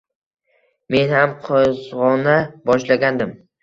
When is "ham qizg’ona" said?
1.13-2.37